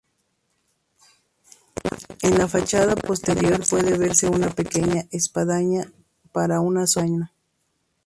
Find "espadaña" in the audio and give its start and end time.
5.11-5.91